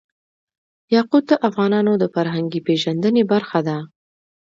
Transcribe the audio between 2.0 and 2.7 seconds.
فرهنګي